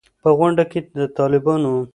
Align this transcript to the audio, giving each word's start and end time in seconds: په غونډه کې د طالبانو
په 0.21 0.29
غونډه 0.37 0.63
کې 0.71 0.79
د 0.97 0.99
طالبانو 1.17 1.73